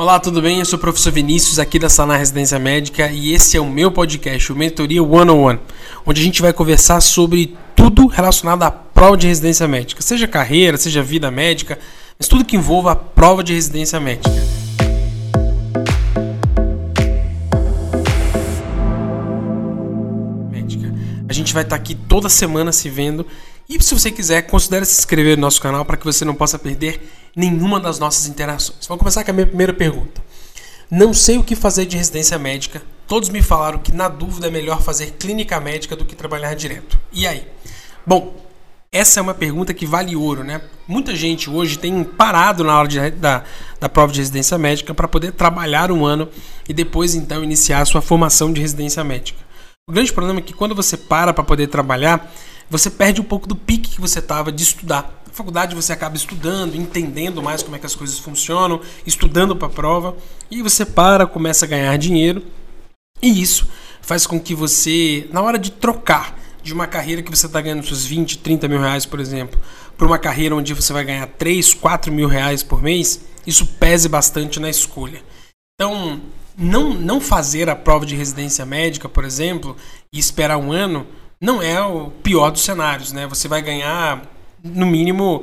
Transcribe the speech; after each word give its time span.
Olá, 0.00 0.18
tudo 0.18 0.40
bem? 0.40 0.60
Eu 0.60 0.64
sou 0.64 0.78
o 0.78 0.80
professor 0.80 1.12
Vinícius 1.12 1.58
aqui 1.58 1.78
da 1.78 1.90
Sanar 1.90 2.18
Residência 2.18 2.58
Médica 2.58 3.10
e 3.10 3.34
esse 3.34 3.58
é 3.58 3.60
o 3.60 3.66
meu 3.66 3.92
podcast, 3.92 4.50
o 4.50 4.56
Mentoria 4.56 5.02
One 5.02 5.30
on 5.30 5.42
One, 5.42 5.60
onde 6.06 6.22
a 6.22 6.24
gente 6.24 6.40
vai 6.40 6.54
conversar 6.54 7.02
sobre 7.02 7.54
tudo 7.76 8.06
relacionado 8.06 8.62
à 8.62 8.70
prova 8.70 9.14
de 9.18 9.26
residência 9.26 9.68
médica, 9.68 10.00
seja 10.00 10.26
carreira, 10.26 10.78
seja 10.78 11.02
vida 11.02 11.30
médica, 11.30 11.78
mas 12.18 12.28
tudo 12.28 12.46
que 12.46 12.56
envolva 12.56 12.92
a 12.92 12.96
prova 12.96 13.44
de 13.44 13.52
residência. 13.52 14.00
Médica. 14.00 14.30
A 21.28 21.32
gente 21.34 21.52
vai 21.52 21.62
estar 21.62 21.76
aqui 21.76 21.94
toda 21.94 22.30
semana 22.30 22.72
se 22.72 22.88
vendo 22.88 23.26
e 23.70 23.80
se 23.80 23.94
você 23.94 24.10
quiser, 24.10 24.42
considere 24.42 24.84
se 24.84 24.98
inscrever 24.98 25.36
no 25.36 25.42
nosso 25.42 25.60
canal 25.60 25.84
para 25.84 25.96
que 25.96 26.04
você 26.04 26.24
não 26.24 26.34
possa 26.34 26.58
perder 26.58 27.08
nenhuma 27.36 27.78
das 27.78 28.00
nossas 28.00 28.26
interações. 28.26 28.84
Vamos 28.88 28.98
começar 28.98 29.22
com 29.22 29.30
a 29.30 29.34
minha 29.34 29.46
primeira 29.46 29.72
pergunta. 29.72 30.20
Não 30.90 31.14
sei 31.14 31.38
o 31.38 31.44
que 31.44 31.54
fazer 31.54 31.86
de 31.86 31.96
residência 31.96 32.36
médica. 32.36 32.82
Todos 33.06 33.28
me 33.28 33.40
falaram 33.40 33.78
que 33.78 33.92
na 33.92 34.08
dúvida 34.08 34.48
é 34.48 34.50
melhor 34.50 34.82
fazer 34.82 35.12
clínica 35.12 35.60
médica 35.60 35.94
do 35.94 36.04
que 36.04 36.16
trabalhar 36.16 36.54
direto. 36.54 36.98
E 37.12 37.28
aí? 37.28 37.46
Bom, 38.04 38.34
essa 38.90 39.20
é 39.20 39.22
uma 39.22 39.34
pergunta 39.34 39.72
que 39.72 39.86
vale 39.86 40.16
ouro, 40.16 40.42
né? 40.42 40.60
Muita 40.88 41.14
gente 41.14 41.48
hoje 41.48 41.78
tem 41.78 42.02
parado 42.02 42.64
na 42.64 42.76
hora 42.76 42.88
de, 42.88 43.10
da, 43.12 43.44
da 43.78 43.88
prova 43.88 44.12
de 44.12 44.18
residência 44.18 44.58
médica 44.58 44.92
para 44.92 45.06
poder 45.06 45.30
trabalhar 45.30 45.92
um 45.92 46.04
ano 46.04 46.28
e 46.68 46.74
depois 46.74 47.14
então 47.14 47.44
iniciar 47.44 47.82
a 47.82 47.84
sua 47.84 48.02
formação 48.02 48.52
de 48.52 48.60
residência 48.60 49.04
médica. 49.04 49.38
O 49.88 49.92
grande 49.92 50.12
problema 50.12 50.40
é 50.40 50.42
que 50.42 50.52
quando 50.52 50.74
você 50.74 50.96
para 50.96 51.32
para 51.32 51.44
poder 51.44 51.68
trabalhar, 51.68 52.32
você 52.70 52.88
perde 52.88 53.20
um 53.20 53.24
pouco 53.24 53.48
do 53.48 53.56
pique 53.56 53.90
que 53.90 54.00
você 54.00 54.20
estava 54.20 54.52
de 54.52 54.62
estudar. 54.62 55.22
Na 55.26 55.32
faculdade 55.32 55.74
você 55.74 55.92
acaba 55.92 56.16
estudando, 56.16 56.76
entendendo 56.76 57.42
mais 57.42 57.62
como 57.62 57.74
é 57.74 57.78
que 57.78 57.86
as 57.86 57.96
coisas 57.96 58.18
funcionam, 58.18 58.80
estudando 59.04 59.56
para 59.56 59.66
a 59.66 59.70
prova, 59.70 60.16
e 60.50 60.62
você 60.62 60.86
para, 60.86 61.26
começa 61.26 61.66
a 61.66 61.68
ganhar 61.68 61.96
dinheiro, 61.98 62.42
e 63.20 63.42
isso 63.42 63.68
faz 64.00 64.26
com 64.26 64.40
que 64.40 64.54
você, 64.54 65.28
na 65.32 65.42
hora 65.42 65.58
de 65.58 65.70
trocar 65.70 66.38
de 66.62 66.72
uma 66.72 66.86
carreira 66.86 67.22
que 67.22 67.30
você 67.30 67.46
está 67.46 67.60
ganhando 67.60 67.86
seus 67.86 68.04
20, 68.04 68.38
30 68.38 68.68
mil 68.68 68.80
reais, 68.80 69.04
por 69.04 69.18
exemplo, 69.18 69.60
para 69.96 70.06
uma 70.06 70.18
carreira 70.18 70.54
onde 70.54 70.72
você 70.74 70.92
vai 70.92 71.04
ganhar 71.04 71.26
3, 71.26 71.74
4 71.74 72.12
mil 72.12 72.28
reais 72.28 72.62
por 72.62 72.82
mês, 72.82 73.20
isso 73.46 73.66
pese 73.66 74.08
bastante 74.08 74.60
na 74.60 74.68
escolha. 74.68 75.22
Então, 75.74 76.20
não, 76.56 76.92
não 76.92 77.20
fazer 77.20 77.68
a 77.70 77.76
prova 77.76 78.04
de 78.04 78.14
residência 78.14 78.64
médica, 78.66 79.08
por 79.08 79.24
exemplo, 79.24 79.76
e 80.12 80.18
esperar 80.18 80.58
um 80.58 80.72
ano, 80.72 81.06
não 81.40 81.62
é 81.62 81.82
o 81.82 82.10
pior 82.22 82.50
dos 82.50 82.62
cenários, 82.62 83.12
né? 83.12 83.26
Você 83.26 83.48
vai 83.48 83.62
ganhar, 83.62 84.22
no 84.62 84.84
mínimo, 84.84 85.42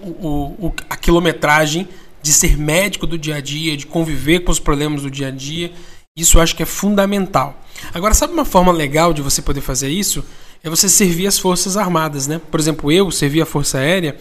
o, 0.00 0.66
o, 0.66 0.74
a 0.90 0.96
quilometragem 0.96 1.88
de 2.20 2.32
ser 2.32 2.58
médico 2.58 3.06
do 3.06 3.16
dia 3.16 3.36
a 3.36 3.40
dia, 3.40 3.76
de 3.76 3.86
conviver 3.86 4.40
com 4.40 4.50
os 4.50 4.58
problemas 4.58 5.02
do 5.02 5.10
dia 5.10 5.28
a 5.28 5.30
dia. 5.30 5.72
Isso 6.16 6.38
eu 6.38 6.42
acho 6.42 6.56
que 6.56 6.62
é 6.62 6.66
fundamental. 6.66 7.62
Agora, 7.94 8.14
sabe 8.14 8.32
uma 8.32 8.44
forma 8.44 8.72
legal 8.72 9.12
de 9.12 9.22
você 9.22 9.40
poder 9.40 9.60
fazer 9.60 9.88
isso? 9.88 10.24
É 10.64 10.68
você 10.68 10.88
servir 10.88 11.28
as 11.28 11.38
Forças 11.38 11.76
Armadas, 11.76 12.26
né? 12.26 12.40
Por 12.50 12.58
exemplo, 12.58 12.90
eu 12.90 13.10
servi 13.12 13.40
a 13.40 13.46
Força 13.46 13.78
Aérea 13.78 14.16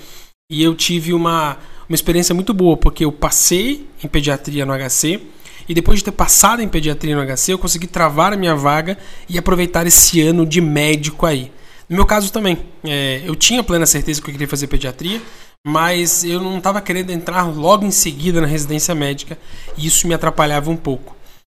e 0.47 0.61
eu 0.61 0.75
tive 0.75 1.13
uma, 1.13 1.57
uma 1.89 1.95
experiência 1.95 2.35
muito 2.35 2.53
boa, 2.53 2.77
porque 2.77 3.03
eu 3.03 3.11
passei 3.11 3.87
em 4.03 4.07
pediatria 4.07 4.65
no 4.65 4.73
HC, 4.73 5.21
e 5.67 5.73
depois 5.73 5.99
de 5.99 6.05
ter 6.05 6.11
passado 6.11 6.61
em 6.61 6.67
pediatria 6.67 7.16
no 7.16 7.35
HC, 7.35 7.53
eu 7.53 7.59
consegui 7.59 7.88
travar 7.88 8.33
a 8.33 8.38
minha 8.38 8.55
vaga 8.55 8.97
e 9.27 9.38
aproveitar 9.38 9.88
esse 9.88 10.22
ano 10.22 10.45
de 10.45 10.61
médico 10.61 11.25
aí. 11.25 11.52
No 11.89 11.97
meu 11.97 12.05
caso 12.05 12.31
também, 12.31 12.57
é, 12.83 13.22
eu 13.25 13.35
tinha 13.35 13.63
plena 13.63 13.85
certeza 13.85 14.22
que 14.22 14.30
eu 14.30 14.31
queria 14.31 14.47
fazer 14.47 14.67
pediatria, 14.67 15.22
mas 15.66 16.23
eu 16.23 16.41
não 16.41 16.57
estava 16.57 16.81
querendo 16.81 17.11
entrar 17.11 17.44
logo 17.44 17.85
em 17.85 17.91
seguida 17.91 18.39
na 18.39 18.47
residência 18.47 18.94
médica 18.94 19.38
e 19.77 19.88
isso 19.88 20.07
me 20.07 20.13
atrapalhava 20.13 20.69
um 20.69 20.77
pouco. 20.77 21.16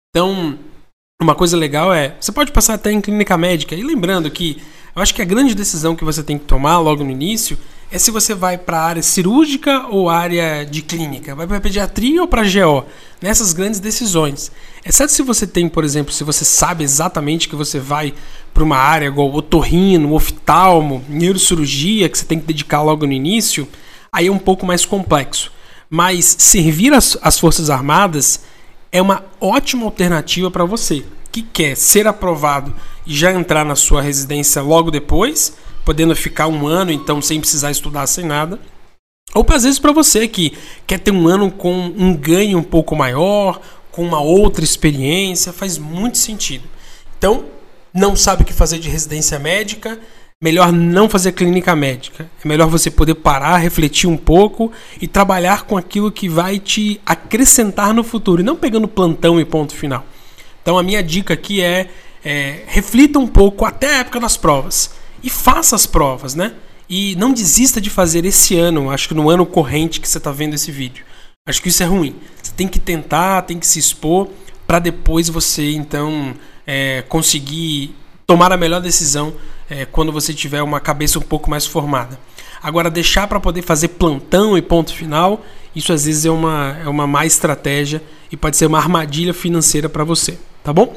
Então, 0.10 0.58
uma 1.22 1.36
coisa 1.36 1.56
legal 1.58 1.94
é, 1.94 2.16
você 2.20 2.32
pode 2.32 2.52
passar 2.52 2.76
até 2.76 2.92
em 2.92 3.02
clínica 3.02 3.38
médica, 3.38 3.76
e 3.76 3.84
lembrando 3.84 4.32
que 4.32 4.62
eu 4.96 5.02
acho 5.02 5.14
que 5.14 5.22
a 5.22 5.26
grande 5.26 5.54
decisão 5.54 5.95
que 5.95 6.04
você 6.04 6.23
tem 6.23 6.38
que 6.38 6.45
tomar 6.45 6.80
logo 6.80 7.04
no 7.04 7.12
início 7.12 7.58
é 7.92 7.98
se 7.98 8.11
você 8.11 8.36
vai 8.36 8.58
para 8.58 8.77
a 8.77 8.83
área 8.83 9.02
cirúrgica 9.02 9.88
ou 9.89 10.10
área 10.10 10.64
de 10.64 10.82
clínica, 10.82 11.33
vai 11.33 11.48
para 11.48 11.60
pediatria 11.60 12.22
ou 12.22 12.27
para 12.27 12.44
GO, 12.44 12.86
nessas 13.20 13.52
grandes 13.52 13.80
decisões. 13.80 14.52
Exceto 14.86 15.11
se 15.11 15.23
você 15.23 15.48
tem, 15.48 15.67
por 15.67 15.83
exemplo, 15.83 16.14
se 16.14 16.23
você 16.23 16.45
sabe 16.45 16.83
exatamente 16.83 17.50
que 17.50 17.55
você 17.55 17.80
vai 17.80 18.14
para 18.54 18.64
uma 18.64 18.77
área 18.77 19.08
igual 19.08 19.33
otorrino, 19.33 20.14
oftalmo, 20.14 21.04
neurocirurgia, 21.10 22.08
que 22.08 22.17
você 22.17 22.26
tem 22.26 22.39
que 22.39 22.45
dedicar 22.45 22.83
logo 22.83 23.08
no 23.08 23.14
início, 23.14 23.67
aí 24.11 24.27
é 24.27 24.32
um 24.32 24.38
pouco 24.38 24.66
mais 24.66 24.86
complexo. 24.86 25.52
Mas 25.89 26.36
servir 26.38 26.94
as, 26.94 27.17
as 27.21 27.39
Forças 27.39 27.71
Armadas 27.71 28.42
é 28.92 29.02
uma 29.02 29.26
ótima 29.42 29.86
alternativa 29.86 30.52
para 30.52 30.64
você 30.64 31.04
que 31.32 31.42
quer 31.42 31.76
ser 31.76 32.08
aprovado 32.08 32.73
e 33.06 33.16
já 33.16 33.32
entrar 33.32 33.66
na 33.66 33.76
sua 33.76 34.02
residência 34.02 34.61
logo 34.61 34.92
depois 34.92 35.56
podendo 35.89 36.16
ficar 36.16 36.45
um 36.45 36.67
ano 36.67 36.92
então 36.92 37.20
sem 37.20 37.39
precisar 37.39 37.72
estudar 37.72 38.05
sem 38.05 38.23
nada. 38.23 38.60
Ou 39.33 39.44
às 39.50 39.64
vezes 39.64 39.80
para 39.80 39.92
você 39.92 40.27
que 40.27 40.55
quer 40.86 41.00
ter 41.00 41.10
um 41.10 41.27
ano 41.27 41.50
com 41.50 41.73
um 41.73 42.16
ganho 42.16 42.60
um 42.60 42.64
pouco 42.64 42.95
maior, 42.95 43.60
com 43.92 44.04
uma 44.04 44.22
outra 44.22 44.64
experiência, 44.64 45.52
faz 45.52 45.80
muito 45.80 46.20
sentido. 46.20 46.70
Então, 47.17 47.45
não 47.92 48.16
sabe 48.16 48.44
o 48.44 48.45
que 48.45 48.54
fazer 48.54 48.77
de 48.77 48.88
residência 48.88 49.39
médica, 49.39 49.98
melhor 50.39 50.72
não 50.72 51.10
fazer 51.10 51.32
clínica 51.32 51.76
médica. 51.76 52.30
É 52.45 52.48
melhor 52.48 52.67
você 52.67 52.92
poder 52.92 53.16
parar, 53.16 53.58
refletir 53.58 54.08
um 54.08 54.16
pouco 54.16 54.71
e 55.02 55.08
trabalhar 55.08 55.64
com 55.64 55.76
aquilo 55.76 56.11
que 56.11 56.30
vai 56.30 56.60
te 56.60 57.02
acrescentar 57.04 57.95
no 57.95 58.04
futuro, 58.04 58.44
e 58.44 58.45
não 58.45 58.56
pegando 58.56 58.88
plantão 58.88 59.39
e 59.39 59.44
ponto 59.44 59.76
final. 59.76 60.06
Então, 60.61 60.77
a 60.77 60.83
minha 60.83 61.02
dica 61.02 61.33
aqui 61.33 61.64
é, 61.64 61.89
é 62.23 62.61
reflita 62.67 63.17
um 63.17 63.27
pouco 63.27 63.66
até 63.66 63.88
a 63.95 64.00
época 64.02 64.20
das 64.20 64.38
provas 64.38 64.98
e 65.24 65.30
faça 65.30 65.76
as 65.76 65.86
provas, 65.86 66.36
né? 66.36 66.54
E 66.90 67.16
não 67.16 67.32
desista 67.32 67.80
de 67.80 67.90
fazer 67.90 68.26
esse 68.26 68.58
ano, 68.58 68.90
acho 68.90 69.08
que 69.08 69.14
no 69.14 69.30
ano 69.30 69.46
corrente 69.46 70.02
que 70.02 70.08
você 70.08 70.18
está 70.18 70.32
vendo 70.32 70.56
esse 70.56 70.72
vídeo. 70.72 71.06
Acho 71.48 71.62
que 71.62 71.70
isso 71.70 71.84
é 71.84 71.86
ruim. 71.86 72.16
Você 72.42 72.52
tem 72.56 72.68
que 72.68 72.80
tentar, 72.80 73.44
tem 73.44 73.60
que 73.60 73.68
se 73.68 73.80
expor 73.80 74.28
para 74.66 74.80
depois 74.80 75.30
você 75.30 75.72
então 75.72 76.34
é, 76.66 77.04
conseguir 77.04 77.96
tomar 78.28 78.52
a 78.52 78.58
melhor 78.58 78.82
decisão 78.82 79.34
é, 79.70 79.86
quando 79.86 80.12
você 80.12 80.34
tiver 80.34 80.62
uma 80.62 80.80
cabeça 80.80 81.18
um 81.18 81.24
pouco 81.24 81.50
mais 81.50 81.66
formada. 81.66 82.20
Agora, 82.62 82.90
deixar 82.90 83.28
para 83.28 83.40
poder 83.40 83.62
fazer 83.62 83.90
plantão 83.90 84.58
e 84.58 84.62
ponto 84.62 84.94
final, 84.94 85.44
isso 85.76 85.94
às 85.94 86.06
vezes 86.06 86.26
é 86.26 86.30
uma, 86.30 86.78
é 86.84 86.88
uma 86.88 87.08
má 87.08 87.26
estratégia 87.26 88.02
e 88.32 88.38
pode 88.38 88.58
ser 88.58 88.66
uma 88.66 88.78
armadilha 88.78 89.34
financeira 89.34 89.88
para 89.88 90.04
você, 90.04 90.38
tá 90.64 90.74
bom? 90.74 90.96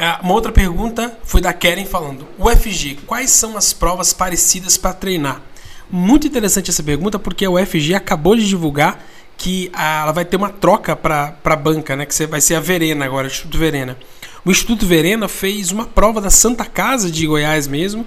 É, 0.00 0.18
uma 0.22 0.32
outra 0.32 0.50
pergunta 0.50 1.14
foi 1.24 1.42
da 1.42 1.52
Keren 1.52 1.84
falando: 1.84 2.26
UFG, 2.38 3.00
quais 3.06 3.30
são 3.32 3.54
as 3.54 3.74
provas 3.74 4.14
parecidas 4.14 4.78
para 4.78 4.94
treinar? 4.94 5.42
Muito 5.90 6.26
interessante 6.26 6.70
essa 6.70 6.82
pergunta 6.82 7.18
porque 7.18 7.44
a 7.44 7.50
UFG 7.50 7.94
acabou 7.94 8.34
de 8.34 8.48
divulgar 8.48 9.04
que 9.36 9.70
ela 9.74 10.12
vai 10.12 10.24
ter 10.24 10.38
uma 10.38 10.48
troca 10.48 10.96
para 10.96 11.36
a 11.44 11.56
banca, 11.56 11.96
né? 11.96 12.06
Que 12.06 12.26
vai 12.26 12.40
ser 12.40 12.54
a 12.54 12.60
Verena 12.60 13.04
agora, 13.04 13.26
o 13.26 13.30
Instituto 13.30 13.58
Verena. 13.58 13.98
O 14.42 14.50
Instituto 14.50 14.86
Verena 14.86 15.28
fez 15.28 15.70
uma 15.70 15.84
prova 15.84 16.18
da 16.18 16.30
Santa 16.30 16.64
Casa 16.64 17.10
de 17.10 17.26
Goiás 17.26 17.68
mesmo. 17.68 18.06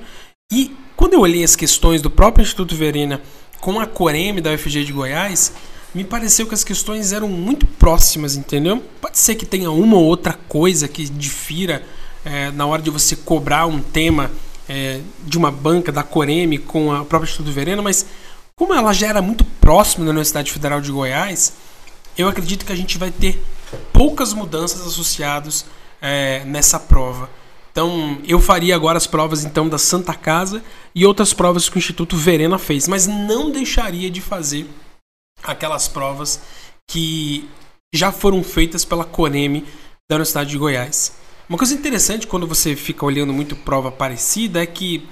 E 0.51 0.75
quando 0.95 1.13
eu 1.13 1.19
olhei 1.19 1.43
as 1.43 1.55
questões 1.55 2.01
do 2.01 2.09
próprio 2.09 2.41
Instituto 2.41 2.75
Verena 2.75 3.21
com 3.61 3.79
a 3.79 3.85
Coreme 3.85 4.41
da 4.41 4.51
UFG 4.51 4.83
de 4.83 4.93
Goiás, 4.93 5.53
me 5.93 6.03
pareceu 6.03 6.47
que 6.47 6.53
as 6.53 6.63
questões 6.63 7.11
eram 7.11 7.27
muito 7.27 7.65
próximas, 7.65 8.35
entendeu? 8.35 8.83
Pode 8.99 9.19
ser 9.19 9.35
que 9.35 9.45
tenha 9.45 9.69
uma 9.69 9.95
ou 9.95 10.03
outra 10.03 10.33
coisa 10.33 10.87
que 10.87 11.07
difira 11.07 11.83
é, 12.25 12.51
na 12.51 12.65
hora 12.65 12.81
de 12.81 12.89
você 12.89 13.15
cobrar 13.15 13.67
um 13.67 13.79
tema 13.79 14.31
é, 14.67 15.01
de 15.25 15.37
uma 15.37 15.51
banca 15.51 15.91
da 15.91 16.03
Coreme 16.03 16.57
com 16.57 16.91
a 16.91 17.05
própria 17.05 17.29
Instituto 17.29 17.51
Verena, 17.51 17.81
mas 17.81 18.05
como 18.55 18.73
ela 18.73 18.93
já 18.93 19.07
era 19.07 19.21
muito 19.21 19.43
próxima 19.43 20.05
da 20.05 20.11
Universidade 20.11 20.51
Federal 20.51 20.81
de 20.81 20.91
Goiás, 20.91 21.53
eu 22.17 22.27
acredito 22.27 22.65
que 22.65 22.71
a 22.71 22.75
gente 22.75 22.97
vai 22.97 23.11
ter 23.11 23.43
poucas 23.91 24.33
mudanças 24.33 24.85
associadas 24.85 25.65
é, 26.01 26.43
nessa 26.45 26.79
prova. 26.79 27.29
Então, 27.71 28.19
eu 28.27 28.39
faria 28.39 28.75
agora 28.75 28.97
as 28.97 29.07
provas 29.07 29.43
então 29.43 29.67
da 29.67 29.79
Santa 29.79 30.13
Casa 30.13 30.63
e 30.93 31.05
outras 31.05 31.33
provas 31.33 31.67
que 31.67 31.77
o 31.77 31.79
Instituto 31.79 32.15
Verena 32.15 32.59
fez, 32.59 32.87
mas 32.87 33.07
não 33.07 33.51
deixaria 33.51 34.11
de 34.11 34.21
fazer 34.21 34.67
aquelas 35.43 35.87
provas 35.87 36.39
que 36.89 37.49
já 37.93 38.11
foram 38.11 38.43
feitas 38.43 38.83
pela 38.83 39.05
Coneme 39.05 39.61
da 40.09 40.15
Universidade 40.15 40.49
de 40.49 40.57
Goiás. 40.57 41.13
Uma 41.47 41.57
coisa 41.57 41.73
interessante 41.73 42.25
quando 42.25 42.47
você 42.47 42.75
fica 42.75 43.05
olhando 43.05 43.33
muito 43.33 43.55
prova 43.55 43.91
parecida 43.91 44.63
é 44.63 44.65
que 44.65 45.07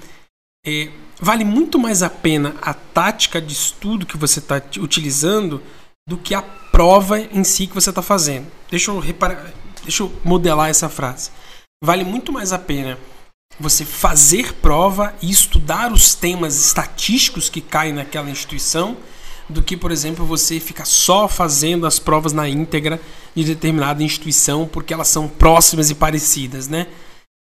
é, 0.66 0.90
vale 1.20 1.44
muito 1.44 1.78
mais 1.78 2.02
a 2.02 2.10
pena 2.10 2.56
a 2.60 2.72
tática 2.72 3.40
de 3.40 3.52
estudo 3.52 4.06
que 4.06 4.16
você 4.16 4.38
está 4.38 4.60
utilizando 4.78 5.62
do 6.08 6.16
que 6.16 6.34
a 6.34 6.42
prova 6.42 7.20
em 7.20 7.44
si 7.44 7.66
que 7.66 7.74
você 7.74 7.90
está 7.90 8.02
fazendo. 8.02 8.46
Deixa 8.70 8.90
eu, 8.90 8.98
reparar, 8.98 9.52
deixa 9.82 10.02
eu 10.02 10.12
modelar 10.24 10.68
essa 10.68 10.88
frase. 10.88 11.30
Vale 11.84 12.04
muito 12.04 12.32
mais 12.32 12.52
a 12.52 12.58
pena 12.58 12.98
você 13.60 13.84
fazer 13.84 14.54
prova 14.54 15.14
e 15.20 15.30
estudar 15.30 15.92
os 15.92 16.14
temas 16.14 16.58
estatísticos 16.64 17.48
que 17.48 17.60
caem 17.60 17.92
naquela 17.92 18.30
instituição 18.30 18.96
do 19.52 19.62
que, 19.62 19.76
por 19.76 19.92
exemplo, 19.92 20.24
você 20.24 20.58
ficar 20.58 20.84
só 20.84 21.28
fazendo 21.28 21.86
as 21.86 21.98
provas 21.98 22.32
na 22.32 22.48
íntegra 22.48 23.00
de 23.34 23.44
determinada 23.44 24.02
instituição 24.02 24.66
porque 24.66 24.92
elas 24.92 25.08
são 25.08 25.28
próximas 25.28 25.90
e 25.90 25.94
parecidas, 25.94 26.68
né? 26.68 26.86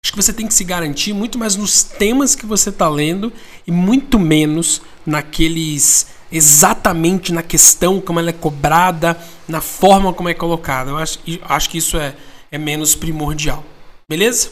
Acho 0.04 0.14
que 0.14 0.22
você 0.22 0.34
tem 0.34 0.48
que 0.48 0.54
se 0.54 0.64
garantir 0.64 1.14
muito 1.14 1.38
mais 1.38 1.56
nos 1.56 1.84
temas 1.84 2.34
que 2.34 2.46
você 2.46 2.70
está 2.70 2.90
lendo 2.90 3.32
e 3.68 3.72
muito 3.72 4.18
menos 4.20 4.82
naqueles 5.06 6.08
exatamente 6.32 7.34
na 7.34 7.44
questão 7.44 8.00
como 8.00 8.20
ela 8.20 8.30
é 8.30 8.34
cobrada, 8.34 9.18
na 9.48 9.62
forma 9.62 10.14
como 10.14 10.30
é 10.30 10.34
colocada. 10.34 10.92
Eu 10.92 10.98
acho, 10.98 11.20
acho 11.44 11.70
que 11.70 11.78
isso 11.78 11.98
é, 11.98 12.16
é 12.52 12.58
menos 12.58 12.96
primordial. 12.96 13.64
Beleza? 14.10 14.50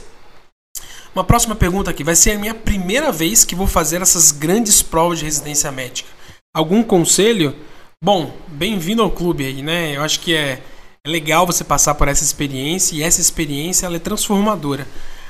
Uma 1.15 1.23
próxima 1.23 1.55
pergunta 1.55 1.89
aqui. 1.89 2.03
Vai 2.03 2.15
ser 2.15 2.31
a 2.31 2.39
minha 2.39 2.53
primeira 2.53 3.11
vez 3.11 3.43
que 3.43 3.55
vou 3.55 3.67
fazer 3.67 4.01
essas 4.01 4.31
grandes 4.31 4.81
provas 4.81 5.19
de 5.19 5.25
residência 5.25 5.71
médica. 5.71 6.18
Algum 6.59 6.83
conselho? 6.83 7.55
Bom, 8.03 8.35
bem-vindo 8.49 9.01
ao 9.01 9.09
clube 9.09 9.45
aí, 9.45 9.61
né? 9.61 9.95
Eu 9.95 10.01
acho 10.01 10.19
que 10.19 10.35
é, 10.35 10.61
é 11.05 11.09
legal 11.09 11.47
você 11.47 11.63
passar 11.63 11.95
por 11.95 12.09
essa 12.09 12.21
experiência 12.21 12.97
e 12.97 13.01
essa 13.01 13.21
experiência 13.21 13.85
ela 13.85 13.95
é 13.95 13.99
transformadora. 13.99 14.85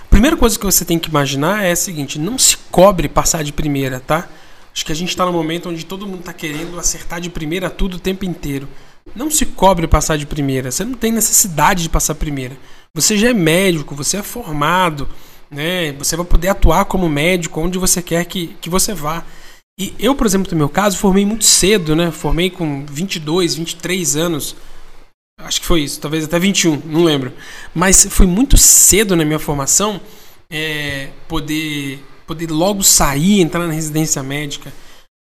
A 0.06 0.08
primeira 0.10 0.36
coisa 0.36 0.58
que 0.58 0.66
você 0.66 0.84
tem 0.84 0.98
que 0.98 1.08
imaginar 1.08 1.64
é 1.64 1.72
a 1.72 1.76
seguinte: 1.76 2.18
não 2.18 2.36
se 2.36 2.58
cobre 2.72 3.08
passar 3.08 3.44
de 3.44 3.54
primeira, 3.54 4.00
tá? 4.00 4.28
Acho 4.74 4.84
que 4.84 4.92
a 4.92 4.96
gente 4.96 5.10
está 5.10 5.24
no 5.24 5.31
momento 5.31 5.70
onde 5.70 5.86
todo 5.86 6.08
mundo 6.08 6.22
está 6.22 6.34
querendo 6.34 6.80
acertar 6.80 7.22
de 7.22 7.30
primeira 7.30 7.70
tudo 7.70 7.98
o 7.98 8.00
tempo 8.00 8.26
inteiro. 8.26 8.68
Não 9.16 9.30
se 9.30 9.46
cobre 9.46 9.88
passar 9.88 10.18
de 10.18 10.26
primeira. 10.26 10.72
Você 10.72 10.84
não 10.84 10.96
tem 10.96 11.12
necessidade 11.12 11.84
de 11.84 11.90
passar 11.90 12.16
primeira. 12.16 12.58
Você 12.92 13.16
já 13.16 13.30
é 13.30 13.34
médico, 13.36 13.94
você 13.94 14.18
é 14.18 14.24
formado, 14.24 15.08
né? 15.52 15.92
Você 15.94 16.16
vai 16.16 16.26
poder 16.26 16.48
atuar 16.48 16.86
como 16.86 17.08
médico 17.08 17.62
onde 17.62 17.78
você 17.78 18.02
quer 18.02 18.26
que, 18.26 18.58
que 18.60 18.68
você 18.68 18.96
vá. 18.96 19.24
E 19.80 19.96
eu, 19.98 20.14
por 20.14 20.28
exemplo, 20.28 20.52
no 20.52 20.58
meu 20.58 20.68
caso, 20.68 20.98
formei 20.98 21.26
muito 21.26 21.46
cedo, 21.46 21.96
né? 21.96 22.12
Formei 22.12 22.50
com 22.50 22.86
22, 22.86 23.56
23 23.56 24.18
anos. 24.18 24.56
Acho 25.40 25.62
que 25.62 25.66
foi 25.66 25.81
isso, 25.84 26.02
talvez 26.02 26.26
até 26.26 26.38
21, 26.38 26.81
não 26.86 27.06
lembro. 27.06 27.31
Mas 27.74 28.06
foi 28.10 28.26
muito 28.26 28.58
cedo 28.58 29.16
na 29.16 29.24
minha 29.24 29.40
formação 29.40 30.02
é, 30.50 31.12
poder, 31.30 32.04
poder 32.28 32.52
logo 32.52 32.84
sair, 32.84 33.40
entrar 33.40 33.66
na 33.66 33.74
residência 33.74 34.22
médica. 34.22 34.74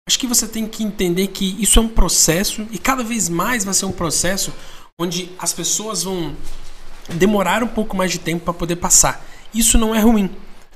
Acho 0.10 0.18
que 0.18 0.26
você 0.26 0.48
tem 0.48 0.66
que 0.66 0.84
entender 0.84 1.28
que 1.28 1.56
isso 1.62 1.78
é 1.78 1.82
um 1.82 1.88
processo 1.88 2.66
e 2.72 2.80
cada 2.80 3.04
vez 3.04 3.30
mais 3.30 3.64
vai 3.64 3.76
ser 3.76 3.86
um 3.86 3.92
processo 3.92 4.52
onde 5.00 5.30
as 5.38 5.54
pessoas 5.54 6.04
vão 6.04 6.36
demorar 7.14 7.62
um 7.62 7.68
pouco 7.68 7.96
mais 7.96 8.12
de 8.12 8.18
tempo 8.18 8.46
para 8.46 8.54
poder 8.54 8.78
passar. 8.78 9.24
Isso 9.54 9.78
não 9.78 9.94
é 9.94 10.00
ruim. 10.00 10.32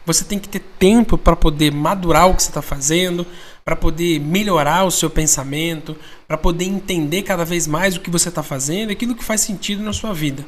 Você 0.06 0.24
tem 0.24 0.38
que 0.38 0.50
ter 0.50 0.60
tempo 0.60 1.18
para 1.18 1.36
poder 1.36 1.72
madurar 1.72 2.30
o 2.30 2.36
que 2.36 2.44
você 2.44 2.50
está 2.50 2.62
fazendo, 2.62 3.26
para 3.64 3.76
poder 3.76 4.20
melhorar 4.20 4.86
o 4.86 4.92
seu 4.92 5.10
pensamento, 5.10 5.96
para 6.28 6.38
poder 6.38 6.66
entender 6.66 7.24
cada 7.24 7.46
vez 7.46 7.68
mais 7.68 7.96
o 7.96 8.00
que 8.00 8.10
você 8.10 8.30
está 8.30 8.42
fazendo, 8.42 8.92
aquilo 8.92 9.16
que 9.16 9.24
faz 9.24 9.42
sentido 9.42 9.84
na 9.84 9.94
sua 9.94 10.14
vida. 10.14 10.46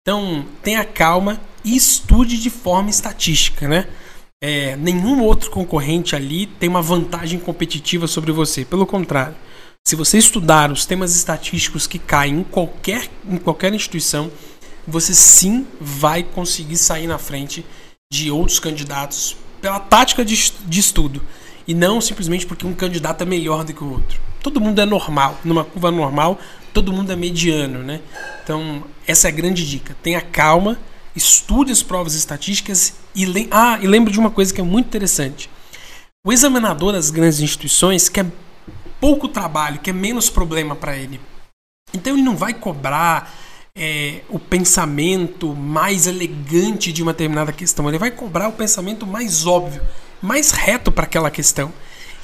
Então, 0.00 0.44
tenha 0.62 0.84
calma 0.84 1.40
e 1.64 1.76
estude 1.76 2.38
de 2.38 2.50
forma 2.50 2.90
estatística, 2.90 3.66
né? 3.66 3.86
É, 4.42 4.76
nenhum 4.76 5.22
outro 5.22 5.50
concorrente 5.50 6.14
ali 6.14 6.46
tem 6.46 6.68
uma 6.68 6.82
vantagem 6.82 7.38
competitiva 7.38 8.06
sobre 8.06 8.30
você. 8.30 8.64
Pelo 8.64 8.84
contrário, 8.84 9.34
se 9.86 9.96
você 9.96 10.18
estudar 10.18 10.70
os 10.70 10.84
temas 10.84 11.16
estatísticos 11.16 11.86
que 11.86 11.98
caem 11.98 12.40
em 12.40 12.44
qualquer, 12.44 13.08
em 13.26 13.38
qualquer 13.38 13.72
instituição, 13.72 14.30
você 14.86 15.14
sim 15.14 15.66
vai 15.80 16.22
conseguir 16.22 16.76
sair 16.76 17.06
na 17.06 17.18
frente 17.18 17.64
de 18.12 18.30
outros 18.30 18.58
candidatos 18.58 19.36
pela 19.60 19.80
tática 19.80 20.22
de, 20.22 20.52
de 20.66 20.80
estudo 20.80 21.22
e 21.66 21.74
não 21.74 22.00
simplesmente 22.00 22.46
porque 22.46 22.66
um 22.66 22.74
candidato 22.74 23.22
é 23.22 23.26
melhor 23.26 23.64
do 23.64 23.72
que 23.72 23.82
o 23.82 23.92
outro. 23.92 24.20
Todo 24.42 24.60
mundo 24.60 24.80
é 24.80 24.84
normal, 24.84 25.38
numa 25.44 25.64
curva 25.64 25.90
normal, 25.90 26.38
todo 26.72 26.92
mundo 26.92 27.12
é 27.12 27.16
mediano, 27.16 27.82
né? 27.82 28.00
Então, 28.42 28.84
essa 29.06 29.28
é 29.28 29.30
a 29.30 29.34
grande 29.34 29.68
dica. 29.68 29.96
Tenha 30.02 30.20
calma, 30.20 30.78
estude 31.16 31.72
as 31.72 31.82
provas 31.82 32.14
estatísticas 32.14 32.94
e, 33.14 33.24
le 33.24 33.48
ah, 33.50 33.78
e 33.80 33.86
lembre 33.86 34.12
de 34.12 34.18
uma 34.18 34.30
coisa 34.30 34.52
que 34.52 34.60
é 34.60 34.64
muito 34.64 34.86
interessante. 34.86 35.48
O 36.26 36.32
examinador 36.32 36.92
das 36.92 37.10
grandes 37.10 37.40
instituições 37.40 38.08
quer 38.08 38.26
pouco 39.00 39.28
trabalho, 39.28 39.78
quer 39.78 39.92
menos 39.94 40.30
problema 40.30 40.74
para 40.74 40.96
ele. 40.96 41.20
Então 41.92 42.14
ele 42.14 42.22
não 42.22 42.36
vai 42.36 42.54
cobrar 42.54 43.32
é, 43.76 44.22
o 44.28 44.38
pensamento 44.38 45.54
mais 45.54 46.06
elegante 46.06 46.92
de 46.92 47.02
uma 47.02 47.12
determinada 47.12 47.52
questão, 47.52 47.88
ele 47.88 47.98
vai 47.98 48.10
cobrar 48.10 48.48
o 48.48 48.52
pensamento 48.52 49.06
mais 49.06 49.46
óbvio, 49.46 49.82
mais 50.24 50.50
reto 50.50 50.90
para 50.90 51.04
aquela 51.04 51.30
questão. 51.30 51.72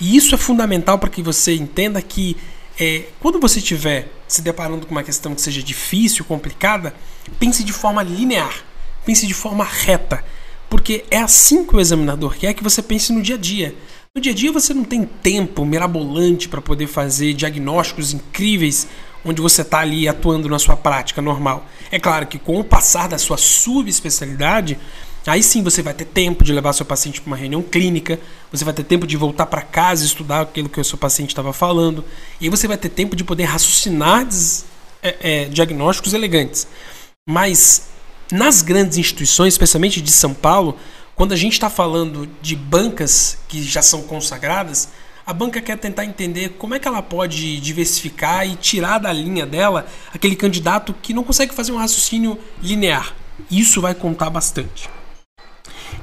E 0.00 0.16
isso 0.16 0.34
é 0.34 0.38
fundamental 0.38 0.98
para 0.98 1.10
que 1.10 1.22
você 1.22 1.54
entenda 1.54 2.00
que 2.00 2.36
é, 2.78 3.04
quando 3.20 3.38
você 3.38 3.58
estiver 3.58 4.10
se 4.26 4.40
deparando 4.40 4.86
com 4.86 4.92
uma 4.92 5.02
questão 5.02 5.34
que 5.34 5.42
seja 5.42 5.62
difícil, 5.62 6.24
complicada, 6.24 6.94
pense 7.38 7.62
de 7.62 7.72
forma 7.72 8.02
linear, 8.02 8.64
pense 9.04 9.26
de 9.26 9.34
forma 9.34 9.64
reta, 9.64 10.24
porque 10.70 11.04
é 11.10 11.18
assim 11.18 11.66
que 11.66 11.76
o 11.76 11.80
examinador 11.80 12.36
quer 12.36 12.54
que 12.54 12.62
você 12.62 12.80
pense 12.80 13.12
no 13.12 13.20
dia 13.20 13.34
a 13.34 13.38
dia. 13.38 13.74
No 14.14 14.22
dia 14.22 14.32
a 14.32 14.34
dia 14.34 14.50
você 14.50 14.72
não 14.72 14.84
tem 14.84 15.04
tempo 15.04 15.64
mirabolante 15.66 16.48
para 16.48 16.62
poder 16.62 16.86
fazer 16.86 17.34
diagnósticos 17.34 18.14
incríveis 18.14 18.88
onde 19.24 19.42
você 19.42 19.60
está 19.60 19.80
ali 19.80 20.08
atuando 20.08 20.48
na 20.48 20.58
sua 20.58 20.76
prática 20.76 21.20
normal. 21.20 21.66
É 21.90 22.00
claro 22.00 22.26
que 22.26 22.38
com 22.38 22.58
o 22.58 22.64
passar 22.64 23.08
da 23.08 23.18
sua 23.18 23.36
subespecialidade, 23.36 24.78
aí 25.26 25.42
sim 25.42 25.62
você 25.62 25.82
vai 25.82 25.92
ter 25.92 26.06
tempo 26.06 26.42
de 26.42 26.52
levar 26.52 26.72
seu 26.72 26.86
paciente 26.86 27.20
para 27.20 27.28
uma 27.28 27.36
reunião 27.36 27.62
clínica, 27.62 28.18
você 28.50 28.64
vai 28.64 28.72
ter 28.72 28.84
tempo 28.84 29.06
de 29.06 29.16
voltar 29.16 29.46
para 29.46 29.62
casa 29.62 30.02
e 30.02 30.06
estudar 30.06 30.40
aquilo 30.42 30.68
que 30.68 30.80
o 30.80 30.84
seu 30.84 30.96
paciente 30.96 31.30
estava 31.30 31.52
falando, 31.52 32.04
e 32.40 32.44
aí 32.44 32.50
você 32.50 32.66
vai 32.66 32.78
ter 32.78 32.88
tempo 32.88 33.14
de 33.14 33.24
poder 33.24 33.44
raciocinar 33.44 34.26
é, 35.02 35.16
é, 35.20 35.44
diagnósticos 35.46 36.14
elegantes. 36.14 36.66
Mas 37.28 37.88
nas 38.32 38.62
grandes 38.62 38.96
instituições, 38.96 39.54
especialmente 39.54 40.00
de 40.00 40.10
São 40.10 40.32
Paulo, 40.32 40.76
quando 41.14 41.32
a 41.32 41.36
gente 41.36 41.52
está 41.52 41.68
falando 41.68 42.28
de 42.40 42.56
bancas 42.56 43.38
que 43.48 43.62
já 43.62 43.82
são 43.82 44.02
consagradas, 44.02 44.88
a 45.26 45.32
banca 45.32 45.60
quer 45.60 45.76
tentar 45.76 46.04
entender 46.04 46.50
como 46.58 46.74
é 46.74 46.78
que 46.78 46.88
ela 46.88 47.02
pode 47.02 47.60
diversificar 47.60 48.46
e 48.48 48.56
tirar 48.56 48.98
da 48.98 49.12
linha 49.12 49.44
dela 49.44 49.86
aquele 50.14 50.34
candidato 50.34 50.94
que 51.02 51.12
não 51.12 51.22
consegue 51.22 51.54
fazer 51.54 51.72
um 51.72 51.76
raciocínio 51.76 52.38
linear. 52.62 53.14
Isso 53.50 53.80
vai 53.80 53.94
contar 53.94 54.30
bastante. 54.30 54.88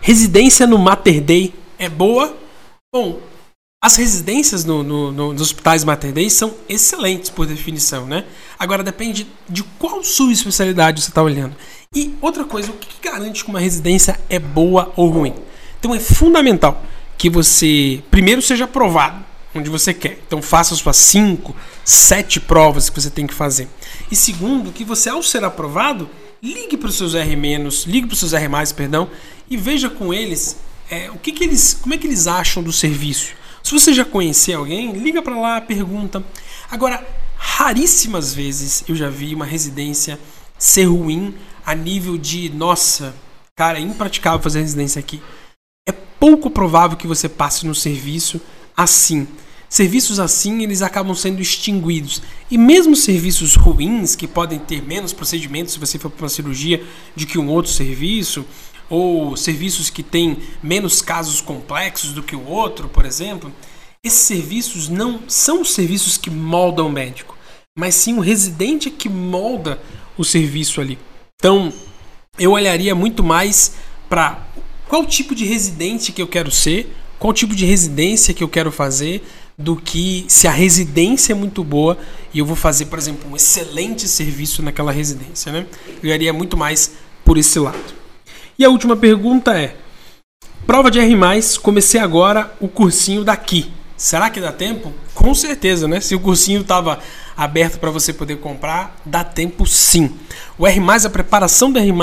Residência 0.07 0.65
no 0.65 0.77
Mater 0.77 1.19
Dei 1.19 1.54
é 1.77 1.89
boa? 1.89 2.33
Bom, 2.95 3.19
as 3.83 3.98
residências 3.98 4.63
no, 4.63 4.81
no, 4.81 5.12
no, 5.12 5.33
nos 5.33 5.42
hospitais 5.42 5.83
Mater 5.83 6.13
Dei 6.13 6.30
são 6.30 6.54
excelentes 6.69 7.30
por 7.30 7.45
definição, 7.45 8.06
né? 8.06 8.24
Agora 8.57 8.86
depende 8.86 9.27
de 9.50 9.63
qual 9.77 10.01
subespecialidade 10.01 11.01
você 11.01 11.09
está 11.09 11.21
olhando. 11.21 11.57
E 11.94 12.16
outra 12.21 12.45
coisa, 12.45 12.71
o 12.71 12.76
que 12.76 13.02
garante 13.06 13.44
que 13.44 13.49
uma 13.49 13.59
residência 13.59 14.18
é 14.30 14.40
boa 14.40 14.94
ou 14.95 15.09
ruim? 15.09 15.33
Então 15.78 15.94
é 15.94 15.99
fundamental 15.99 16.81
que 17.18 17.30
você 17.30 18.02
primeiro 18.09 18.42
seja 18.42 18.64
aprovado 18.64 19.26
onde 19.54 19.69
você 19.69 19.94
quer. 19.94 20.21
Então 20.26 20.42
faça 20.42 20.73
suas 20.73 20.95
5, 20.95 21.54
7 21.83 22.40
provas 22.40 22.90
que 22.90 23.02
você 23.02 23.09
tem 23.09 23.28
que 23.28 23.33
fazer. 23.33 23.68
E 24.09 24.16
segundo, 24.16 24.71
que 24.71 24.85
você 24.85 25.09
ao 25.09 25.21
ser 25.21 25.44
aprovado, 25.44 26.09
ligue 26.42 26.78
para 26.78 26.87
os 26.87 26.95
seus 26.95 27.14
R-, 27.14 27.35
ligue 27.87 28.07
para 28.07 28.14
os 28.14 28.19
seus 28.19 28.31
R+, 28.31 28.47
perdão, 28.73 29.09
e 29.49 29.57
veja 29.57 29.89
com 29.89 30.13
eles 30.13 30.57
é, 30.89 31.09
o 31.11 31.18
que, 31.18 31.31
que 31.31 31.44
eles, 31.44 31.73
como 31.73 31.94
é 31.94 31.97
que 31.97 32.07
eles 32.07 32.27
acham 32.27 32.63
do 32.63 32.71
serviço. 32.71 33.33
Se 33.63 33.71
você 33.71 33.94
já 33.94 34.06
conhecer 34.06 34.54
alguém, 34.54 34.94
liga 34.94 35.21
para 35.21 35.37
lá, 35.39 35.59
pergunta. 35.59 36.23
Agora, 36.71 37.06
raríssimas 37.35 38.33
vezes 38.33 38.83
eu 38.87 38.95
já 38.95 39.09
vi 39.09 39.35
uma 39.35 39.45
residência 39.45 40.19
ser 40.57 40.85
ruim 40.85 41.35
a 41.66 41.75
nível 41.75 42.18
de, 42.18 42.49
nossa, 42.49 43.13
cara, 43.56 43.77
é 43.77 43.81
impraticável 43.81 44.42
fazer 44.42 44.61
residência 44.61 44.99
aqui 44.99 45.21
pouco 46.19 46.49
provável 46.49 46.97
que 46.97 47.07
você 47.07 47.30
passe 47.30 47.66
no 47.66 47.75
serviço 47.75 48.42
assim. 48.75 49.27
Serviços 49.69 50.19
assim, 50.19 50.63
eles 50.63 50.81
acabam 50.81 51.13
sendo 51.13 51.42
extinguidos. 51.42 52.21
E 52.49 52.57
mesmo 52.57 52.95
serviços 52.95 53.56
ruins, 53.56 54.16
que 54.16 54.27
podem 54.27 54.59
ter 54.59 54.81
menos 54.81 55.11
procedimentos 55.11 55.73
se 55.73 55.80
você 55.80 55.99
for 55.99 56.09
para 56.09 56.23
uma 56.23 56.30
cirurgia 56.30 56.83
de 57.16 57.25
que 57.25 57.37
um 57.37 57.49
outro 57.49 57.71
serviço, 57.71 58.45
ou 58.89 59.35
serviços 59.35 59.89
que 59.89 60.03
têm 60.03 60.37
menos 60.61 61.01
casos 61.01 61.41
complexos 61.41 62.13
do 62.13 62.23
que 62.23 62.35
o 62.35 62.45
outro, 62.47 62.87
por 62.87 63.06
exemplo, 63.06 63.51
esses 64.03 64.19
serviços 64.19 64.87
não 64.87 65.21
são 65.27 65.61
os 65.61 65.73
serviços 65.73 66.17
que 66.17 66.29
moldam 66.29 66.87
o 66.87 66.91
médico, 66.91 67.37
mas 67.77 67.95
sim 67.95 68.17
o 68.17 68.21
residente 68.21 68.89
que 68.89 69.09
molda 69.09 69.81
o 70.17 70.23
serviço 70.23 70.79
ali. 70.79 70.97
Então, 71.35 71.71
eu 72.39 72.51
olharia 72.51 72.95
muito 72.95 73.23
mais 73.23 73.73
para 74.09 74.47
qual 74.87 75.06
tipo 75.06 75.35
de 75.35 75.45
residente 75.45 76.11
que 76.11 76.21
eu 76.21 76.27
quero 76.27 76.49
ser, 76.49 76.95
qual 77.19 77.33
tipo 77.33 77.56
de 77.56 77.65
residência 77.65 78.33
que 78.33 78.44
eu 78.44 78.47
quero 78.47 78.71
fazer, 78.71 79.23
do 79.57 79.75
que 79.75 80.23
se 80.27 80.47
a 80.47 80.51
residência 80.51 81.33
é 81.33 81.35
muito 81.35 81.63
boa 81.63 81.97
e 82.31 82.39
eu 82.39 82.45
vou 82.45 82.56
fazer, 82.56 82.85
por 82.85 82.99
exemplo, 82.99 83.29
um 83.31 83.35
excelente 83.35 84.07
serviço 84.07 84.61
naquela 84.61 84.91
residência, 84.91 85.51
né? 85.51 85.65
Eu 86.01 86.13
iria 86.13 86.31
muito 86.31 86.56
mais 86.56 86.91
por 87.25 87.37
esse 87.37 87.57
lado. 87.57 87.96
E 88.59 88.66
a 88.66 88.69
última 88.69 88.97
pergunta 88.97 89.56
é: 89.56 89.76
prova 90.66 90.90
de 90.90 90.99
R+, 90.99 91.16
comecei 91.61 91.99
agora 91.99 92.52
o 92.59 92.68
cursinho 92.68 93.23
daqui. 93.23 93.71
Será 93.95 94.31
que 94.31 94.42
dá 94.42 94.52
tempo? 94.52 94.92
Com 95.14 95.35
certeza, 95.35 95.87
né? 95.87 95.99
Se 95.99 96.16
o 96.16 96.19
cursinho 96.19 96.61
estava 96.61 96.99
aberto 97.35 97.80
para 97.80 97.92
você 97.92 98.11
poder 98.11 98.37
comprar, 98.37 98.99
dá 99.06 99.23
tempo 99.23 99.66
sim. 99.68 100.16
O 100.57 100.66
R+, 100.66 100.80
a 101.06 101.09
preparação 101.09 101.71
do 101.71 101.78
R+, 101.78 101.94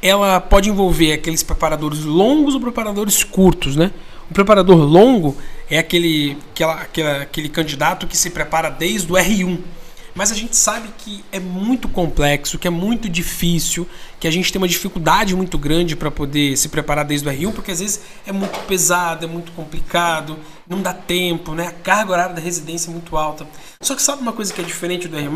ela 0.00 0.40
pode 0.40 0.68
envolver 0.68 1.14
aqueles 1.14 1.42
preparadores 1.42 2.04
longos 2.04 2.54
ou 2.54 2.60
preparadores 2.60 3.24
curtos, 3.24 3.74
né? 3.74 3.90
O 4.30 4.34
preparador 4.34 4.78
longo 4.78 5.36
é 5.68 5.78
aquele, 5.78 6.38
aquela, 6.52 7.22
aquele 7.22 7.48
candidato 7.48 8.06
que 8.06 8.16
se 8.16 8.30
prepara 8.30 8.70
desde 8.70 9.12
o 9.12 9.16
R1. 9.16 9.58
Mas 10.14 10.30
a 10.30 10.34
gente 10.34 10.54
sabe 10.56 10.88
que 10.98 11.24
é 11.32 11.40
muito 11.40 11.88
complexo, 11.88 12.58
que 12.58 12.68
é 12.68 12.70
muito 12.70 13.08
difícil, 13.08 13.88
que 14.20 14.28
a 14.28 14.30
gente 14.30 14.52
tem 14.52 14.60
uma 14.60 14.68
dificuldade 14.68 15.34
muito 15.34 15.56
grande 15.56 15.96
para 15.96 16.10
poder 16.10 16.56
se 16.56 16.68
preparar 16.68 17.04
desde 17.04 17.26
o 17.26 17.32
R1, 17.32 17.52
porque 17.52 17.70
às 17.70 17.80
vezes 17.80 18.00
é 18.26 18.32
muito 18.32 18.58
pesado, 18.66 19.24
é 19.24 19.28
muito 19.28 19.52
complicado, 19.52 20.38
não 20.68 20.82
dá 20.82 20.92
tempo, 20.92 21.54
né? 21.54 21.68
A 21.68 21.72
carga 21.72 22.12
horária 22.12 22.34
da 22.34 22.40
residência 22.40 22.90
é 22.90 22.92
muito 22.92 23.16
alta. 23.16 23.46
Só 23.80 23.94
que 23.94 24.02
sabe 24.02 24.20
uma 24.20 24.32
coisa 24.32 24.52
que 24.52 24.60
é 24.60 24.64
diferente 24.64 25.08
do 25.08 25.16
R+, 25.16 25.28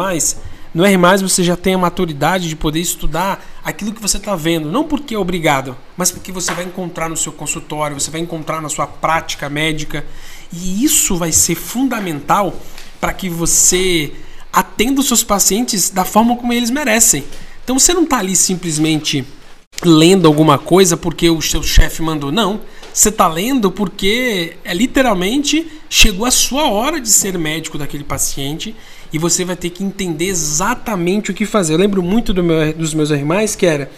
no 0.74 0.84
R+, 0.84 0.98
você 1.22 1.42
já 1.42 1.56
tem 1.56 1.72
a 1.72 1.78
maturidade 1.78 2.50
de 2.50 2.54
poder 2.54 2.80
estudar 2.80 3.42
aquilo 3.64 3.94
que 3.94 4.02
você 4.02 4.18
está 4.18 4.36
vendo. 4.36 4.70
Não 4.70 4.84
porque 4.84 5.14
é 5.14 5.18
obrigado, 5.18 5.74
mas 5.96 6.10
porque 6.10 6.30
você 6.30 6.52
vai 6.52 6.64
encontrar 6.64 7.08
no 7.08 7.16
seu 7.16 7.32
consultório, 7.32 7.98
você 7.98 8.10
vai 8.10 8.20
encontrar 8.20 8.60
na 8.60 8.68
sua 8.68 8.86
prática 8.86 9.48
médica. 9.48 10.04
E 10.52 10.84
isso 10.84 11.16
vai 11.16 11.32
ser 11.32 11.54
fundamental 11.54 12.54
para 13.00 13.14
que 13.14 13.26
você 13.26 14.12
atenda 14.56 15.02
os 15.02 15.06
seus 15.06 15.22
pacientes 15.22 15.90
da 15.90 16.02
forma 16.02 16.34
como 16.34 16.50
eles 16.50 16.70
merecem. 16.70 17.22
Então 17.62 17.78
você 17.78 17.92
não 17.92 18.04
está 18.04 18.18
ali 18.18 18.34
simplesmente 18.34 19.22
lendo 19.84 20.26
alguma 20.26 20.56
coisa 20.56 20.96
porque 20.96 21.28
o 21.28 21.42
seu 21.42 21.62
chefe 21.62 22.00
mandou. 22.00 22.32
Não. 22.32 22.60
Você 22.90 23.10
está 23.10 23.28
lendo 23.28 23.70
porque 23.70 24.56
é 24.64 24.72
literalmente 24.72 25.70
chegou 25.90 26.24
a 26.24 26.30
sua 26.30 26.70
hora 26.70 26.98
de 26.98 27.10
ser 27.10 27.36
médico 27.36 27.76
daquele 27.76 28.02
paciente 28.02 28.74
e 29.12 29.18
você 29.18 29.44
vai 29.44 29.56
ter 29.56 29.68
que 29.68 29.84
entender 29.84 30.28
exatamente 30.28 31.30
o 31.30 31.34
que 31.34 31.44
fazer. 31.44 31.74
Eu 31.74 31.78
lembro 31.78 32.02
muito 32.02 32.32
do 32.32 32.42
meu, 32.42 32.72
dos 32.72 32.94
meus 32.94 33.10
irmãos 33.10 33.54
que 33.54 33.66
era 33.66 33.90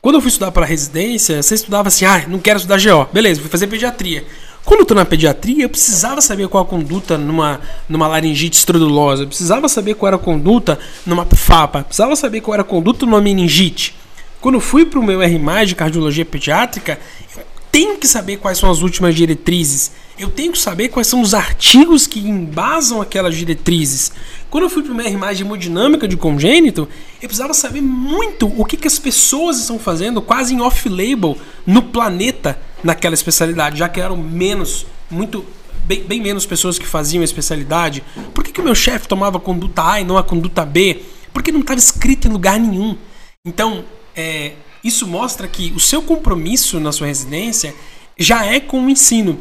quando 0.00 0.16
eu 0.16 0.20
fui 0.20 0.28
estudar 0.28 0.52
para 0.52 0.66
residência, 0.66 1.42
você 1.42 1.54
estudava 1.54 1.88
assim, 1.88 2.04
ah, 2.04 2.26
não 2.28 2.38
quero 2.38 2.58
estudar 2.58 2.78
GO. 2.78 3.08
Beleza, 3.12 3.40
fui 3.40 3.50
fazer 3.50 3.66
pediatria. 3.66 4.24
Quando 4.64 4.80
eu 4.80 4.86
tô 4.86 4.94
na 4.94 5.04
pediatria, 5.04 5.64
eu 5.64 5.68
precisava 5.68 6.22
saber 6.22 6.48
qual 6.48 6.64
a 6.64 6.66
conduta 6.66 7.18
numa, 7.18 7.60
numa 7.86 8.08
laringite 8.08 8.56
estrudulosa, 8.56 9.24
eu 9.24 9.26
precisava 9.26 9.68
saber 9.68 9.94
qual 9.94 10.08
era 10.08 10.16
a 10.16 10.18
conduta 10.18 10.78
numa 11.04 11.26
FAPA, 11.26 11.80
eu 11.80 11.84
precisava 11.84 12.16
saber 12.16 12.40
qual 12.40 12.54
era 12.54 12.62
a 12.62 12.64
conduta 12.64 13.04
numa 13.04 13.20
meningite. 13.20 13.94
Quando 14.40 14.54
eu 14.54 14.60
fui 14.60 14.86
para 14.86 14.98
o 14.98 15.02
meu 15.02 15.20
R+, 15.20 15.66
de 15.66 15.74
cardiologia 15.74 16.24
pediátrica, 16.24 16.98
eu 17.36 17.42
tenho 17.70 17.98
que 17.98 18.06
saber 18.06 18.38
quais 18.38 18.56
são 18.56 18.70
as 18.70 18.80
últimas 18.80 19.14
diretrizes. 19.14 19.92
Eu 20.18 20.30
tenho 20.30 20.52
que 20.52 20.58
saber 20.58 20.88
quais 20.88 21.08
são 21.08 21.20
os 21.20 21.34
artigos 21.34 22.06
que 22.06 22.20
embasam 22.20 23.02
aquelas 23.02 23.36
diretrizes. 23.36 24.12
Quando 24.48 24.64
eu 24.64 24.70
fui 24.70 24.82
para 24.82 24.92
o 24.92 24.94
meu 24.94 25.04
R+, 25.04 25.34
de 25.34 25.42
hemodinâmica 25.42 26.08
de 26.08 26.16
congênito, 26.16 26.88
eu 27.20 27.28
precisava 27.28 27.52
saber 27.52 27.82
muito 27.82 28.46
o 28.56 28.64
que, 28.64 28.76
que 28.76 28.86
as 28.86 28.98
pessoas 28.98 29.58
estão 29.58 29.78
fazendo 29.78 30.22
quase 30.22 30.54
em 30.54 30.60
off-label 30.60 31.36
no 31.66 31.82
planeta 31.82 32.58
naquela 32.84 33.14
especialidade, 33.14 33.78
já 33.78 33.88
que 33.88 34.00
eram 34.00 34.16
menos, 34.16 34.86
muito 35.10 35.44
Bem, 35.86 36.02
bem, 36.02 36.18
menos 36.18 36.46
pessoas 36.46 36.78
que 36.78 36.86
faziam 36.86 37.20
a 37.20 37.24
especialidade? 37.26 38.02
Por 38.32 38.42
que, 38.42 38.50
que 38.50 38.60
o 38.60 38.64
meu 38.64 38.74
chefe 38.74 39.06
tomava 39.06 39.36
a 39.36 39.40
conduta 39.40 39.86
A 39.86 40.00
e 40.00 40.04
não 40.04 40.16
a 40.16 40.22
conduta 40.22 40.64
B? 40.64 41.02
Porque 41.30 41.52
não 41.52 41.60
estava 41.60 41.78
escrito 41.78 42.26
em 42.26 42.30
lugar 42.30 42.58
nenhum. 42.58 42.96
Então, 43.44 43.84
é, 44.16 44.52
isso 44.82 45.06
mostra 45.06 45.46
que 45.46 45.74
o 45.76 45.80
seu 45.80 46.00
compromisso 46.00 46.80
na 46.80 46.90
sua 46.90 47.06
residência 47.06 47.74
já 48.18 48.46
é 48.46 48.60
com 48.60 48.86
o 48.86 48.88
ensino. 48.88 49.38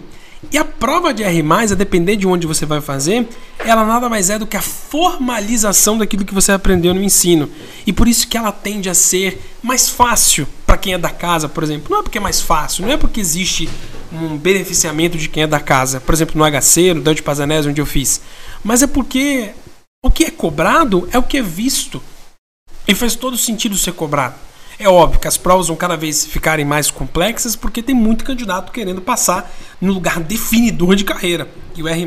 E 0.52 0.58
a 0.58 0.66
prova 0.66 1.14
de 1.14 1.24
R+, 1.24 1.44
a 1.72 1.76
depender 1.76 2.16
de 2.16 2.28
onde 2.28 2.46
você 2.46 2.66
vai 2.66 2.82
fazer, 2.82 3.28
ela 3.60 3.86
nada 3.86 4.10
mais 4.10 4.30
é 4.30 4.38
do 4.38 4.46
que 4.46 4.58
a 4.58 4.62
formalização 4.62 5.98
daquilo 5.98 6.26
que 6.26 6.34
você 6.34 6.52
aprendeu 6.52 6.94
no 6.94 7.02
ensino. 7.02 7.50
E 7.88 7.94
por 7.94 8.08
isso 8.08 8.28
que 8.28 8.38
ela 8.38 8.52
tende 8.52 8.90
a 8.90 8.94
ser 8.94 9.42
mais 9.62 9.90
fácil 9.90 10.48
para 10.66 10.78
quem 10.78 10.94
é 10.94 10.98
da 10.98 11.10
casa, 11.10 11.48
por 11.48 11.64
exemplo. 11.64 11.88
Não 11.90 12.00
é 12.00 12.04
porque 12.04 12.18
é 12.18 12.22
mais 12.22 12.42
fácil, 12.42 12.86
não 12.86 12.92
é 12.92 12.98
porque 12.98 13.20
existe 13.20 13.70
um 14.12 14.38
beneficiamento 14.38 15.18
de 15.18 15.28
quem 15.28 15.44
é 15.44 15.48
da 15.48 15.60
casa. 15.60 16.00
Por 16.00 16.14
exemplo, 16.14 16.38
no 16.38 16.46
HC, 16.46 16.94
no 16.94 17.02
Dante 17.02 17.24
Pazanese, 17.24 17.70
onde 17.70 17.82
eu 17.82 17.86
fiz. 17.86 18.22
Mas 18.64 18.82
é 18.82 18.88
porque 18.88 19.52
o 20.06 20.12
que 20.12 20.26
é 20.26 20.32
cobrado 20.32 21.08
é 21.12 21.18
o 21.18 21.24
que 21.24 21.38
é 21.38 21.42
visto. 21.42 22.02
E 22.88 22.94
faz 22.94 23.16
todo 23.16 23.38
sentido 23.38 23.78
ser 23.78 23.94
cobrado. 23.94 24.36
É 24.84 24.90
óbvio 24.90 25.18
que 25.18 25.30
as 25.30 25.38
provas 25.38 25.70
vão 25.70 25.78
cada 25.78 25.96
vez 25.96 26.26
ficarem 26.26 26.66
mais 26.66 26.92
complexas 26.92 27.56
porque 27.56 27.82
tem 27.82 27.96
muito 27.96 28.26
candidato 28.26 28.70
querendo 28.70 29.02
passar 29.02 29.50
no 29.80 29.94
lugar 29.94 30.20
definidor 30.20 30.98
de 30.98 31.06
carreira. 31.06 31.48
E 31.74 31.82
o 31.82 31.88
R 31.88 32.06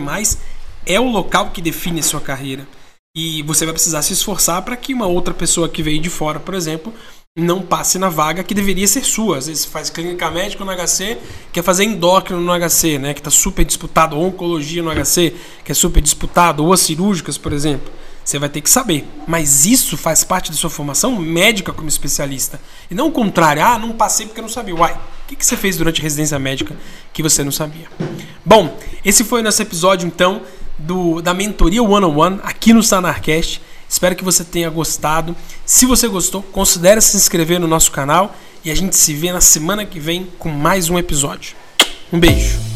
é 0.84 1.00
o 1.00 1.10
local 1.10 1.52
que 1.52 1.62
define 1.62 2.00
a 2.00 2.02
sua 2.02 2.20
carreira. 2.20 2.68
E 3.16 3.42
você 3.44 3.64
vai 3.64 3.72
precisar 3.72 4.02
se 4.02 4.12
esforçar 4.12 4.60
para 4.60 4.76
que 4.76 4.92
uma 4.92 5.06
outra 5.06 5.32
pessoa 5.32 5.70
que 5.70 5.82
veio 5.82 5.98
de 5.98 6.10
fora, 6.10 6.38
por 6.38 6.52
exemplo, 6.52 6.92
não 7.34 7.62
passe 7.62 7.98
na 7.98 8.10
vaga 8.10 8.44
que 8.44 8.52
deveria 8.52 8.86
ser 8.86 9.06
sua. 9.06 9.38
Às 9.38 9.46
vezes 9.46 9.64
faz 9.64 9.88
clínica 9.88 10.30
médica 10.30 10.62
no 10.62 10.70
HC, 10.70 11.16
quer 11.50 11.62
fazer 11.62 11.84
endócrino 11.84 12.42
no 12.42 12.52
HC, 12.52 12.98
né, 12.98 13.14
que 13.14 13.20
está 13.20 13.30
super 13.30 13.64
disputado, 13.64 14.18
ou 14.18 14.26
oncologia 14.26 14.82
no 14.82 14.90
HC, 14.90 15.34
que 15.64 15.72
é 15.72 15.74
super 15.74 16.02
disputado, 16.02 16.62
ou 16.62 16.74
as 16.74 16.80
cirúrgicas, 16.80 17.38
por 17.38 17.54
exemplo. 17.54 17.90
Você 18.26 18.40
vai 18.40 18.48
ter 18.48 18.60
que 18.60 18.68
saber. 18.68 19.08
Mas 19.24 19.64
isso 19.64 19.96
faz 19.96 20.24
parte 20.24 20.50
da 20.50 20.56
sua 20.56 20.68
formação 20.68 21.14
médica 21.16 21.72
como 21.72 21.88
especialista. 21.88 22.60
E 22.90 22.94
não 22.94 23.06
o 23.06 23.12
contrário. 23.12 23.64
Ah, 23.64 23.78
não 23.78 23.92
passei 23.92 24.26
porque 24.26 24.40
eu 24.40 24.42
não 24.42 24.48
sabia. 24.48 24.74
Uai, 24.74 24.94
o 24.94 25.28
que, 25.28 25.36
que 25.36 25.46
você 25.46 25.56
fez 25.56 25.76
durante 25.76 26.00
a 26.00 26.02
residência 26.02 26.36
médica 26.36 26.76
que 27.12 27.22
você 27.22 27.44
não 27.44 27.52
sabia? 27.52 27.86
Bom, 28.44 28.76
esse 29.04 29.22
foi 29.22 29.40
o 29.40 29.44
nosso 29.44 29.62
episódio, 29.62 30.08
então, 30.08 30.42
do, 30.76 31.22
da 31.22 31.32
mentoria 31.32 31.80
One 31.80 32.04
on 32.04 32.18
One 32.18 32.40
aqui 32.42 32.72
no 32.72 32.82
Sanarcast. 32.82 33.62
Espero 33.88 34.16
que 34.16 34.24
você 34.24 34.42
tenha 34.42 34.68
gostado. 34.70 35.36
Se 35.64 35.86
você 35.86 36.08
gostou, 36.08 36.42
considere 36.42 37.00
se 37.00 37.16
inscrever 37.16 37.60
no 37.60 37.68
nosso 37.68 37.92
canal 37.92 38.34
e 38.64 38.72
a 38.72 38.74
gente 38.74 38.96
se 38.96 39.14
vê 39.14 39.30
na 39.30 39.40
semana 39.40 39.84
que 39.84 40.00
vem 40.00 40.26
com 40.36 40.48
mais 40.48 40.90
um 40.90 40.98
episódio. 40.98 41.54
Um 42.12 42.18
beijo. 42.18 42.75